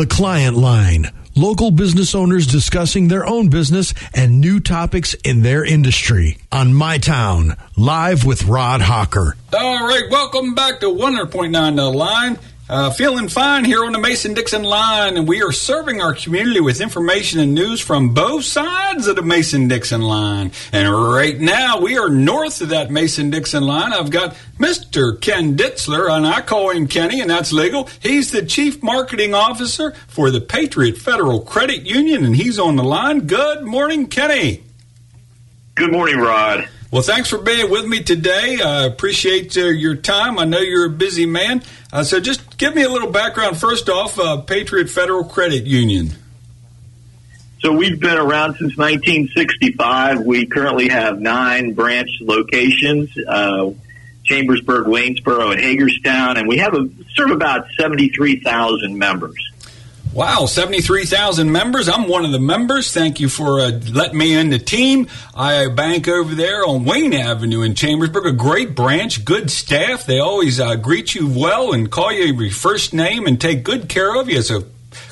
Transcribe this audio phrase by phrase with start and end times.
[0.00, 1.10] The Client Line.
[1.36, 6.38] Local business owners discussing their own business and new topics in their industry.
[6.50, 9.36] On My Town, live with Rod Hawker.
[9.52, 12.38] All right, welcome back to 100.9 The Line.
[12.70, 16.60] Uh, feeling fine here on the Mason Dixon line, and we are serving our community
[16.60, 20.52] with information and news from both sides of the Mason Dixon line.
[20.70, 23.92] And right now, we are north of that Mason Dixon line.
[23.92, 25.20] I've got Mr.
[25.20, 27.88] Ken Ditzler, and I call him Kenny, and that's legal.
[27.98, 32.84] He's the Chief Marketing Officer for the Patriot Federal Credit Union, and he's on the
[32.84, 33.26] line.
[33.26, 34.62] Good morning, Kenny.
[35.74, 36.68] Good morning, Rod.
[36.92, 38.58] Well, thanks for being with me today.
[38.60, 40.40] I appreciate uh, your time.
[40.40, 41.62] I know you're a busy man.
[41.92, 46.10] Uh, so just give me a little background first off uh, Patriot Federal Credit Union.
[47.60, 50.20] So we've been around since 1965.
[50.20, 53.70] We currently have nine branch locations uh,
[54.24, 59.52] Chambersburg, Waynesboro, and Hagerstown, and we have a, sort of about 73,000 members.
[60.12, 61.88] Wow, 73,000 members.
[61.88, 62.92] I'm one of the members.
[62.92, 65.06] Thank you for uh, letting me in the team.
[65.36, 70.06] I bank over there on Wayne Avenue in Chambersburg, a great branch, good staff.
[70.06, 73.88] They always uh, greet you well and call you your first name and take good
[73.88, 74.40] care of you.
[74.40, 74.64] It's a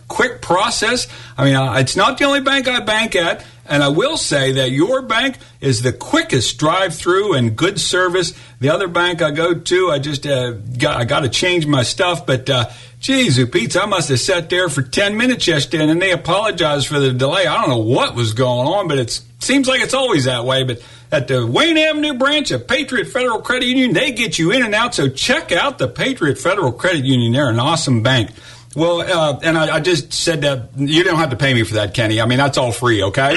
[0.08, 1.06] quick process.
[1.36, 3.46] I mean, uh, it's not the only bank I bank at.
[3.68, 8.32] And I will say that your bank is the quickest drive through and good service.
[8.60, 11.82] The other bank I go to, I just uh, got, I got to change my
[11.82, 16.02] stuff, but uh, Geez, Pete, I must have sat there for 10 minutes yesterday and
[16.02, 17.46] they apologized for the delay.
[17.46, 20.64] I don't know what was going on, but it seems like it's always that way.
[20.64, 24.64] But at the Wayne Avenue branch of Patriot Federal Credit Union, they get you in
[24.64, 24.96] and out.
[24.96, 27.32] So check out the Patriot Federal Credit Union.
[27.32, 28.30] They're an awesome bank.
[28.78, 31.74] Well, uh, and I, I, just said that you don't have to pay me for
[31.74, 32.20] that, Kenny.
[32.20, 33.36] I mean, that's all free, okay?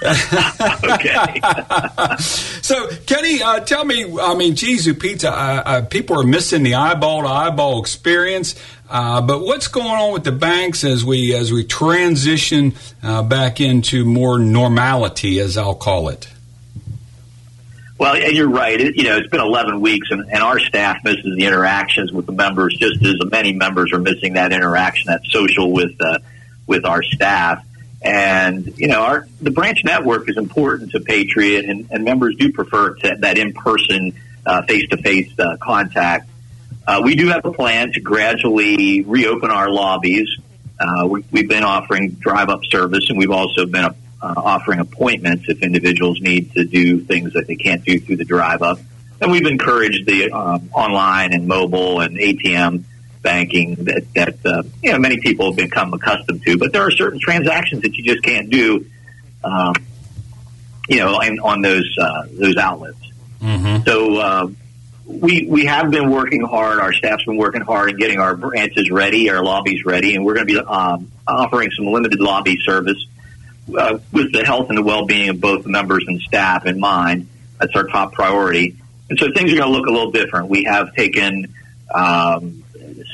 [0.04, 1.40] okay.
[2.20, 6.76] so, Kenny, uh, tell me, I mean, geez, pizza, uh, uh, people are missing the
[6.76, 8.54] eyeball to eyeball experience.
[8.88, 13.60] Uh, but what's going on with the banks as we as we transition uh, back
[13.60, 16.28] into more normality, as I'll call it?
[17.98, 18.78] Well, and you're right.
[18.78, 22.26] It, you know, it's been 11 weeks, and, and our staff misses the interactions with
[22.26, 26.18] the members, just as many members are missing that interaction, that social with uh,
[26.66, 27.64] with our staff.
[28.02, 32.52] And you know, our the branch network is important to Patriot, and, and members do
[32.52, 34.12] prefer to, that in person,
[34.44, 36.28] uh face to face contact.
[36.86, 40.28] Uh, we do have a plan to gradually reopen our lobbies.
[40.78, 43.86] Uh, we, have been offering drive up service, and we've also been
[44.22, 48.24] uh, offering appointments if individuals need to do things that they can't do through the
[48.24, 48.78] drive up.
[49.20, 52.84] And we've encouraged the um, online and mobile and ATM
[53.22, 56.58] banking that, that uh, you know many people have become accustomed to.
[56.58, 58.86] But there are certain transactions that you just can't do,
[59.42, 59.74] um,
[60.88, 62.98] you know, on, on those uh, those outlets.
[63.40, 63.84] Mm-hmm.
[63.84, 64.48] So uh,
[65.06, 66.78] we we have been working hard.
[66.78, 70.34] Our staff's been working hard in getting our branches ready, our lobbies ready, and we're
[70.34, 73.06] going to be um, offering some limited lobby service
[73.76, 77.28] uh, with the health and the well-being of both members and staff in mind.
[77.58, 78.76] That's our top priority.
[79.08, 80.48] And so things are going to look a little different.
[80.48, 81.54] We have taken
[81.94, 82.64] um,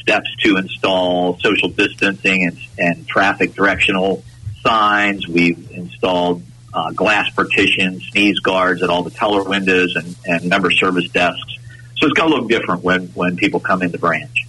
[0.00, 4.24] steps to install social distancing and, and traffic directional
[4.62, 5.28] signs.
[5.28, 6.42] We've installed
[6.74, 11.58] uh, glass partitions, sneeze guards at all the teller windows and, and member service desks
[12.02, 14.44] so it's going to look different when, when people come in the branch.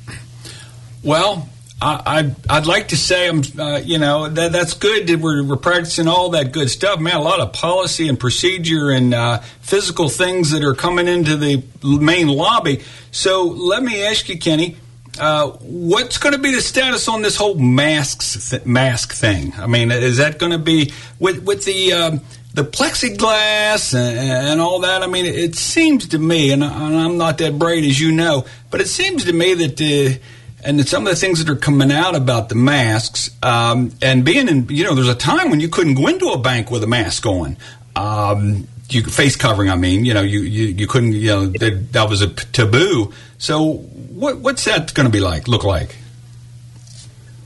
[1.03, 1.47] Well,
[1.81, 5.07] I, I would like to say, I'm, uh, you know, that that's good.
[5.07, 7.16] that We're, we're, practicing all that good stuff, man.
[7.16, 11.63] A lot of policy and procedure and uh, physical things that are coming into the
[11.83, 12.83] main lobby.
[13.12, 14.78] So let me ask you, Kenny,
[15.19, 19.53] uh, what's going to be the status on this whole masks th- mask thing?
[19.57, 22.22] I mean, is that going to be with with the um,
[22.53, 25.01] the plexiglass and, and, all that.
[25.01, 28.79] I mean, it seems to me, and, I'm not that bright as you know, but
[28.79, 30.19] it seems to me that uh,
[30.63, 34.47] and some of the things that are coming out about the masks um, and being
[34.47, 36.88] in, you know, there's a time when you couldn't go into a bank with a
[36.88, 37.57] mask on.
[37.96, 41.94] Um, you face covering, I mean, you know, you, you, you couldn't, you know, that,
[41.94, 43.13] that was a taboo.
[43.38, 45.47] So, what, what's that going to be like?
[45.47, 45.96] Look like?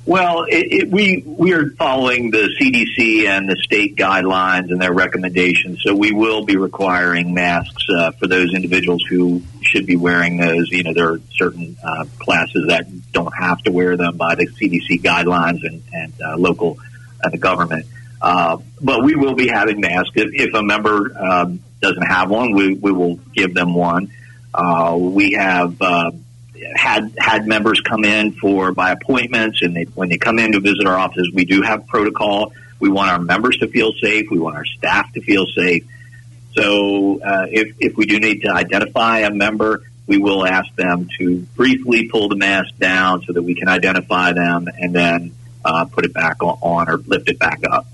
[0.07, 4.93] Well, it, it, we we are following the CDC and the state guidelines and their
[4.93, 5.83] recommendations.
[5.83, 10.69] So we will be requiring masks uh, for those individuals who should be wearing those.
[10.71, 14.47] You know, there are certain uh, classes that don't have to wear them by the
[14.47, 16.77] CDC guidelines and, and uh, local
[17.21, 17.85] and the government.
[18.21, 20.11] Uh, but we will be having masks.
[20.15, 24.13] If, if a member um, doesn't have one, we, we will give them one.
[24.53, 26.11] Uh, we have uh,
[26.75, 30.59] had had members come in for by appointments, and they, when they come in to
[30.59, 32.53] visit our offices, we do have protocol.
[32.79, 34.27] We want our members to feel safe.
[34.29, 35.85] We want our staff to feel safe.
[36.55, 41.09] So uh, if if we do need to identify a member, we will ask them
[41.17, 45.85] to briefly pull the mask down so that we can identify them, and then uh,
[45.85, 47.87] put it back on or lift it back up.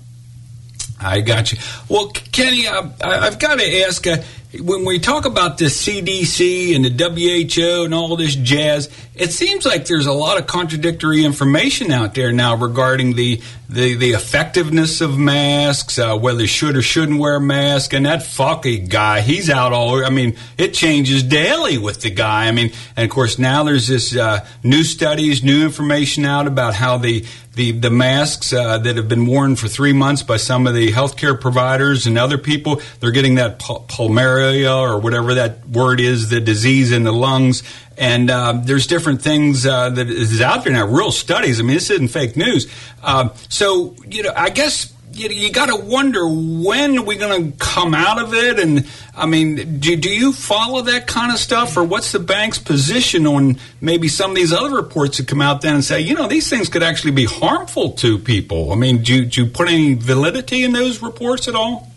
[1.00, 1.58] I got you.
[1.88, 4.06] Well, Kenny, uh, I've got to ask.
[4.06, 4.18] Uh,
[4.60, 9.64] when we talk about the CDC and the WHO and all this jazz, it seems
[9.64, 15.00] like there's a lot of contradictory information out there now regarding the the, the effectiveness
[15.00, 17.92] of masks, uh, whether should or shouldn't wear a mask.
[17.92, 20.04] And that Fauci guy, he's out all.
[20.04, 22.46] I mean, it changes daily with the guy.
[22.46, 26.74] I mean, and of course now there's this uh, new studies, new information out about
[26.74, 27.24] how the
[27.54, 30.90] the, the masks uh, that have been worn for three months by some of the
[30.90, 36.30] healthcare providers and other people, they're getting that pul- pulmonaria or whatever that word is,
[36.30, 37.62] the disease in the lungs.
[37.96, 41.60] And uh, there's different things uh, that is out there now, real studies.
[41.60, 42.66] I mean, this isn't fake news.
[43.02, 47.52] Uh, so, you know, I guess you, you got to wonder when are we going
[47.52, 48.86] to come out of it and
[49.16, 53.26] i mean do, do you follow that kind of stuff or what's the bank's position
[53.26, 56.26] on maybe some of these other reports that come out then and say you know
[56.26, 59.94] these things could actually be harmful to people i mean do, do you put any
[59.94, 61.90] validity in those reports at all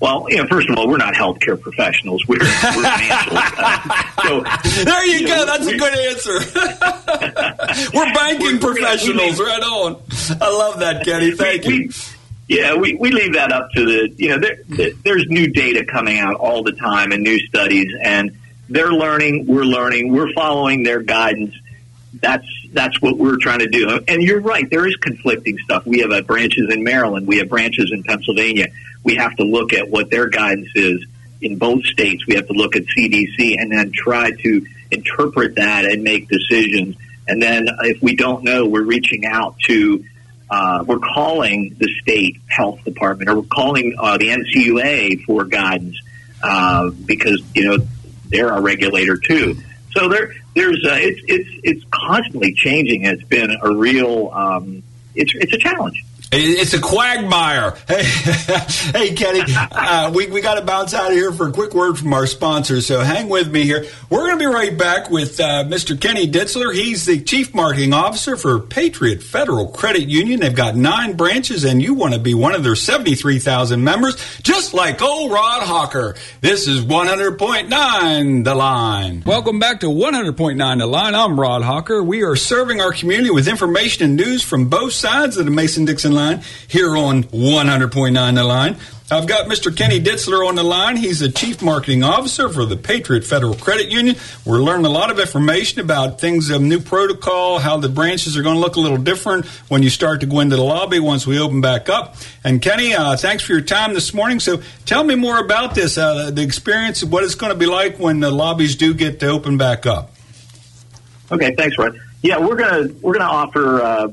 [0.00, 2.24] well, you know, first of all, we're not healthcare professionals.
[2.28, 3.32] We're, we're financial.
[4.28, 5.36] So, there you, you go.
[5.36, 6.38] Know, That's we, a good answer.
[7.94, 9.38] we're banking we're, professionals.
[9.38, 10.02] We're, right on.
[10.40, 11.32] I love that, Kenny.
[11.32, 11.90] Thank we, you.
[12.48, 15.84] yeah, we, we leave that up to the, you know, there, there, there's new data
[15.84, 18.36] coming out all the time and new studies, and
[18.68, 21.54] they're learning, we're learning, we're following their guidance.
[22.14, 24.00] That's that's what we're trying to do.
[24.08, 25.86] And you're right, there is conflicting stuff.
[25.86, 28.68] We have uh, branches in Maryland, we have branches in Pennsylvania
[29.04, 31.04] we have to look at what their guidance is
[31.40, 32.26] in both states.
[32.26, 36.96] We have to look at CDC and then try to interpret that and make decisions.
[37.26, 40.04] And then if we don't know, we're reaching out to,
[40.50, 45.96] uh, we're calling the state health department or we're calling uh, the NCUA for guidance
[46.42, 47.86] uh, because, you know,
[48.28, 49.58] they're our regulator too.
[49.92, 53.04] So there, there's, uh, it's, it's, it's constantly changing.
[53.04, 54.82] It's been a real, um,
[55.14, 56.04] it's, it's a challenge.
[56.30, 57.76] It's a quagmire.
[57.88, 58.04] Hey,
[58.92, 61.98] hey Kenny, uh, we, we got to bounce out of here for a quick word
[61.98, 63.86] from our sponsor, so hang with me here.
[64.10, 65.98] We're going to be right back with uh, Mr.
[65.98, 66.74] Kenny Ditzler.
[66.74, 70.40] He's the Chief Marketing Officer for Patriot Federal Credit Union.
[70.40, 74.74] They've got nine branches, and you want to be one of their 73,000 members, just
[74.74, 76.14] like old Rod Hawker.
[76.40, 79.22] This is 100.9 The Line.
[79.24, 81.14] Welcome back to 100.9 The Line.
[81.14, 82.02] I'm Rod Hawker.
[82.02, 86.17] We are serving our community with information and news from both sides of the Mason-Dixon
[86.18, 88.76] line here on 100.9 The Line.
[89.10, 89.74] I've got Mr.
[89.74, 90.96] Kenny Ditzler on the line.
[90.96, 94.16] He's the Chief Marketing Officer for the Patriot Federal Credit Union.
[94.44, 98.42] We're learning a lot of information about things, of new protocol, how the branches are
[98.42, 101.26] going to look a little different when you start to go into the lobby once
[101.26, 102.16] we open back up.
[102.44, 104.40] And Kenny, uh, thanks for your time this morning.
[104.40, 107.64] So tell me more about this, uh, the experience, of what it's going to be
[107.64, 110.12] like when the lobbies do get to open back up.
[111.32, 111.98] Okay, thanks, Rod.
[112.20, 114.08] Yeah, we're gonna we're gonna offer uh,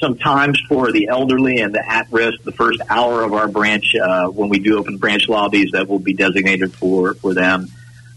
[0.00, 2.42] some times for the elderly and the at risk.
[2.42, 5.98] The first hour of our branch, uh, when we do open branch lobbies, that will
[5.98, 7.68] be designated for for them.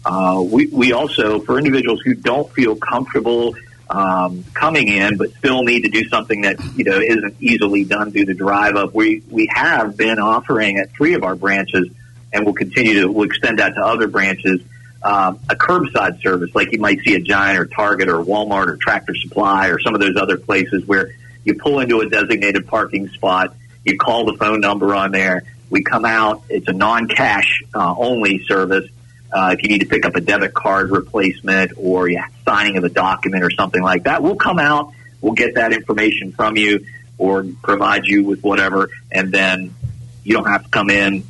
[0.04, 3.54] Uh, we we also for individuals who don't feel comfortable
[3.88, 8.10] um, coming in, but still need to do something that you know isn't easily done
[8.10, 8.94] through the drive up.
[8.94, 11.88] We we have been offering at three of our branches,
[12.32, 14.60] and we'll continue to we'll extend that to other branches.
[15.02, 18.76] Um, a curbside service, like you might see a Giant or Target or Walmart or
[18.76, 21.12] Tractor Supply or some of those other places where
[21.44, 23.54] you pull into a designated parking spot.
[23.84, 25.44] You call the phone number on there.
[25.70, 26.42] We come out.
[26.48, 28.88] It's a non-cash uh, only service.
[29.32, 32.84] Uh, if you need to pick up a debit card replacement or yeah, signing of
[32.84, 34.92] a document or something like that, we'll come out.
[35.20, 36.86] We'll get that information from you
[37.18, 39.74] or provide you with whatever, and then
[40.22, 41.24] you don't have to come in.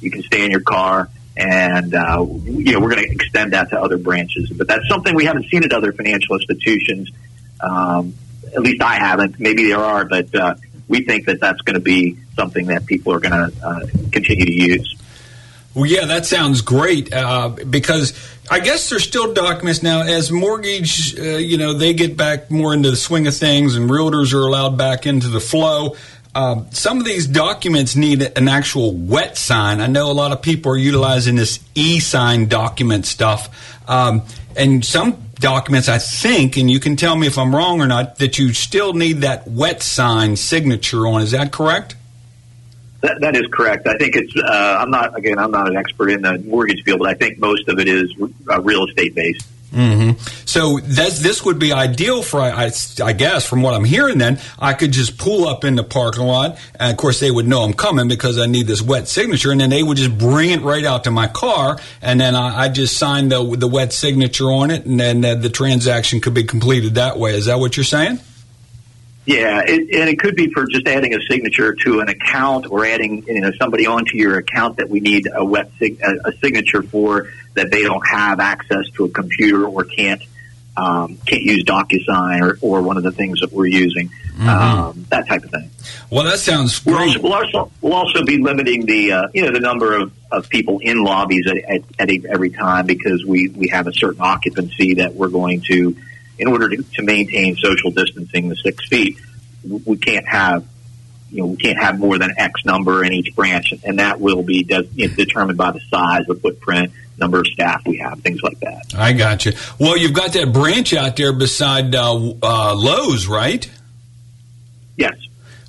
[0.00, 3.70] You can stay in your car, and uh, you know we're going to extend that
[3.70, 4.50] to other branches.
[4.50, 7.10] But that's something we haven't seen at other financial institutions.
[7.60, 8.14] Um,
[8.54, 9.38] at least I haven't.
[9.38, 10.54] Maybe there are, but uh,
[10.88, 14.44] we think that that's going to be something that people are going to uh, continue
[14.44, 14.96] to use.
[15.74, 18.18] Well, yeah, that sounds great uh, because
[18.50, 21.18] I guess there's still documents now as mortgage.
[21.18, 24.40] Uh, you know, they get back more into the swing of things, and realtors are
[24.40, 25.94] allowed back into the flow.
[26.34, 29.80] Um, some of these documents need an actual wet sign.
[29.80, 34.22] I know a lot of people are utilizing this e-sign document stuff, um,
[34.56, 38.18] and some documents, I think, and you can tell me if I'm wrong or not,
[38.18, 41.22] that you still need that wet sign signature on.
[41.22, 41.94] Is that correct?
[43.00, 43.86] That, that is correct.
[43.86, 44.34] I think it's.
[44.36, 45.38] Uh, I'm not again.
[45.38, 48.12] I'm not an expert in the mortgage field, but I think most of it is
[48.50, 49.46] uh, real estate based.
[49.72, 50.18] Mm-hmm.
[50.46, 52.70] So this this would be ideal for, I,
[53.02, 54.18] I, guess, from what I'm hearing.
[54.18, 57.46] Then I could just pull up in the parking lot, and of course they would
[57.46, 60.50] know I'm coming because I need this wet signature, and then they would just bring
[60.50, 63.92] it right out to my car, and then I, I just sign the the wet
[63.92, 67.34] signature on it, and then the transaction could be completed that way.
[67.34, 68.20] Is that what you're saying?
[69.28, 72.86] Yeah, it, and it could be for just adding a signature to an account or
[72.86, 76.32] adding you know somebody onto your account that we need a web sig- a, a
[76.38, 80.22] signature for that they don't have access to a computer or can't
[80.78, 84.48] um, can't use DocuSign or, or one of the things that we're using, mm-hmm.
[84.48, 85.68] um, that type of thing.
[86.08, 87.22] Well, that sounds great.
[87.22, 90.10] We'll also, we'll also, we'll also be limiting the uh, you know the number of,
[90.32, 94.22] of people in lobbies at, at, at every time because we, we have a certain
[94.22, 95.98] occupancy that we're going to
[96.38, 99.18] in order to, to maintain social distancing, the six feet,
[99.64, 100.64] we can't have
[101.30, 104.42] you know, we can't have more than X number in each branch, and that will
[104.42, 108.20] be de- you know, determined by the size, the footprint, number of staff we have,
[108.20, 108.94] things like that.
[108.96, 109.52] I got you.
[109.78, 113.68] Well, you've got that branch out there beside uh, uh, Lowe's, right?
[114.96, 115.14] Yes.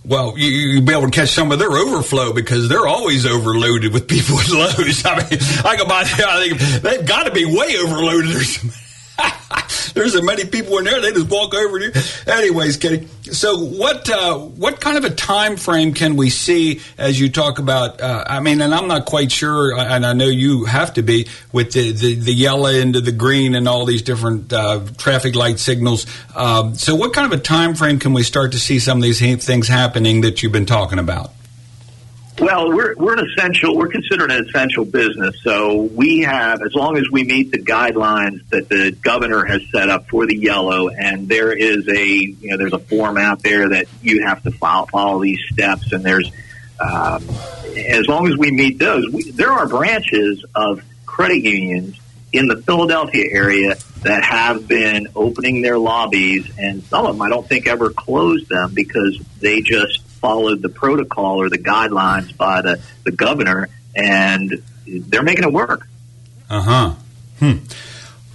[0.05, 3.93] Well, you, you'll be able to catch some of their overflow because they're always overloaded
[3.93, 5.05] with people at Lowe's.
[5.05, 8.43] I mean, I go by there, I think they've got to be way overloaded or
[8.43, 8.88] something.
[9.93, 11.91] There's so many people in there; they just walk over to you.
[12.27, 13.07] Anyways, Kenny.
[13.23, 17.59] So, what uh, what kind of a time frame can we see as you talk
[17.59, 17.99] about?
[17.99, 21.27] Uh, I mean, and I'm not quite sure, and I know you have to be
[21.51, 25.59] with the the, the yellow into the green and all these different uh, traffic light
[25.59, 26.05] signals.
[26.35, 29.03] Um, so, what kind of a time frame can we start to see some of
[29.03, 31.31] these things happening that you've been talking about?
[32.39, 33.75] Well, we're we're an essential.
[33.75, 38.47] We're considered an essential business, so we have as long as we meet the guidelines
[38.49, 42.57] that the governor has set up for the yellow, and there is a you know
[42.57, 46.31] there's a form out there that you have to follow, follow these steps, and there's
[46.79, 47.27] um,
[47.75, 51.99] as long as we meet those, we, there are branches of credit unions
[52.31, 57.27] in the Philadelphia area that have been opening their lobbies, and some of them I
[57.27, 62.61] don't think ever closed them because they just followed the protocol or the guidelines by
[62.61, 65.87] the, the governor, and they're making it work.
[66.49, 66.93] Uh huh.
[67.39, 67.57] Hmm.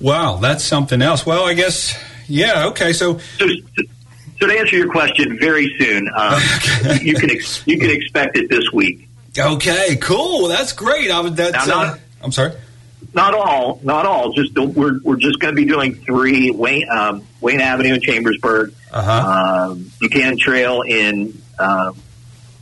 [0.00, 1.24] Wow, that's something else.
[1.24, 1.98] Well, I guess,
[2.28, 2.92] yeah, okay.
[2.92, 3.46] So, so,
[4.40, 6.40] so to answer your question, very soon, um,
[7.00, 9.08] you can ex- you can expect it this week.
[9.38, 10.48] Okay, cool.
[10.48, 11.10] That's great.
[11.10, 11.66] I was that's.
[11.66, 12.52] Now, not, uh, I'm sorry.
[13.14, 14.32] Not all, not all.
[14.32, 18.74] Just we're we're just going to be doing three Wayne um, Wayne Avenue in Chambersburg,
[18.92, 19.70] uh-huh.
[19.70, 21.92] um, Buchanan Trail in uh,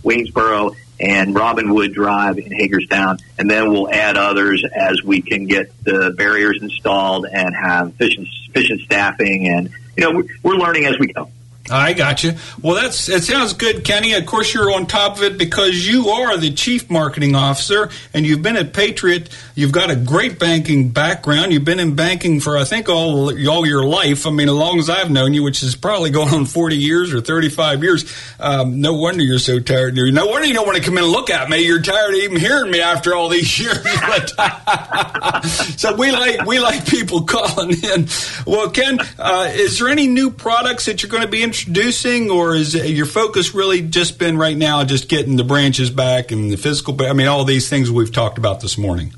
[0.03, 5.73] Waynesboro and Robinwood Drive in Hagerstown, and then we'll add others as we can get
[5.85, 9.49] the barriers installed and have efficient, efficient staffing.
[9.49, 11.29] And you know, we're learning as we go.
[11.73, 12.35] I got you.
[12.61, 13.25] Well, that's it.
[13.25, 14.13] Sounds good, Kenny.
[14.15, 18.27] Of course, you're on top of it because you are the chief marketing officer, and
[18.27, 19.29] you've been at Patriot.
[19.55, 21.53] You've got a great banking background.
[21.53, 24.27] You've been in banking for I think all all your life.
[24.27, 27.15] I mean, as long as I've known you, which is probably going on 40 years
[27.15, 28.05] or 35 years.
[28.39, 29.95] Um, no wonder you're so tired.
[29.95, 31.59] No wonder you don't want to come in and look at me.
[31.65, 33.79] You're tired of even hearing me after all these years.
[35.77, 38.09] so we like we like people calling in.
[38.47, 42.55] Well, Ken, uh, is there any new products that you're going to be introducing, or
[42.55, 46.57] is your focus really just been right now just getting the branches back and the
[46.57, 47.01] physical?
[47.03, 49.13] I mean, all these things we've talked about this morning.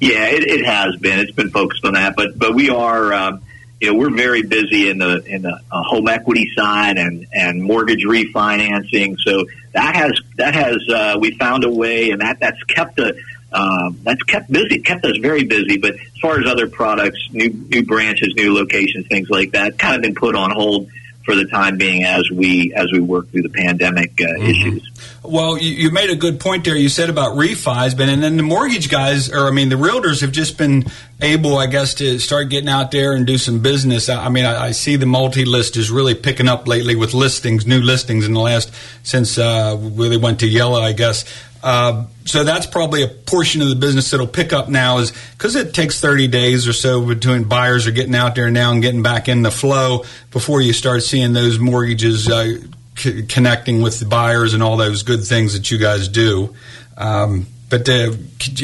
[0.00, 1.20] Yeah, it, it has been.
[1.20, 3.12] It's been focused on that, but but we are.
[3.12, 3.42] Um,
[3.80, 7.62] you know, we're very busy in the in the uh, home equity side and and
[7.62, 9.16] mortgage refinancing.
[9.18, 13.14] So that has that has uh, we found a way, and that that's kept a
[13.52, 15.78] um, that's kept busy, kept us very busy.
[15.78, 19.96] But as far as other products, new new branches, new locations, things like that, kind
[19.96, 20.88] of been put on hold
[21.24, 24.46] for the time being as we as we work through the pandemic uh, mm-hmm.
[24.46, 24.90] issues.
[25.22, 26.74] Well, you, you, made a good point there.
[26.74, 30.20] You said about refis, but and then the mortgage guys, or I mean, the realtors
[30.20, 30.84] have just been
[31.20, 34.08] able, I guess, to start getting out there and do some business.
[34.08, 37.14] I, I mean, I, I, see the multi list is really picking up lately with
[37.14, 38.72] listings, new listings in the last
[39.04, 41.24] since uh, they went to yellow, I guess.
[41.62, 45.54] Uh, so that's probably a portion of the business that'll pick up now is because
[45.54, 49.02] it takes 30 days or so between buyers are getting out there now and getting
[49.02, 52.58] back in the flow before you start seeing those mortgages uh,
[52.96, 56.54] c- connecting with the buyers and all those good things that you guys do.
[56.96, 58.12] Um, but uh,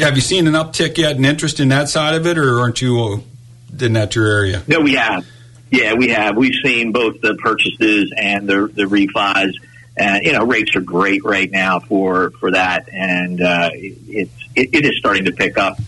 [0.01, 2.83] have you seen an uptick yet in interest in that side of it, or aren't
[2.83, 4.63] you uh, in that your area?
[4.67, 5.27] No, we have.
[5.71, 6.37] Yeah, we have.
[6.37, 9.53] We've seen both the purchases and the the refis
[9.99, 14.71] and you know rates are great right now for for that, and uh, it's it,
[14.73, 15.79] it is starting to pick up.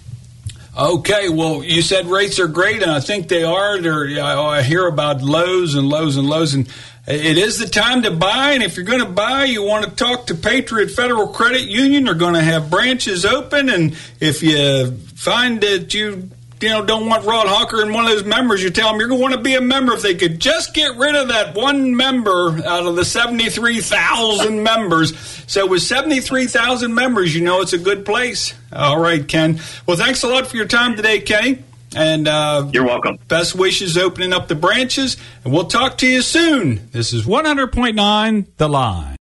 [0.77, 3.81] Okay, well, you said rates are great, and I think they are.
[3.81, 6.69] They're, I hear about lows and lows and lows, and
[7.09, 8.53] it is the time to buy.
[8.53, 12.05] And if you're going to buy, you want to talk to Patriot Federal Credit Union.
[12.05, 16.31] They're going to have branches open, and if you find that you
[16.63, 19.09] you know, don't want Rod Hawker and one of those members, you tell them you're
[19.09, 19.93] going to want to be a member.
[19.93, 25.17] If they could just get rid of that one member out of the 73,000 members.
[25.47, 28.55] So with 73,000 members, you know it's a good place.
[28.73, 29.61] All right, Ken.
[29.87, 31.65] Well, thanks a lot for your time today, Kenny.
[31.95, 33.19] And uh, you're welcome.
[33.27, 36.89] Best wishes opening up the branches, and we'll talk to you soon.
[36.93, 39.17] This is 100.9 The Line.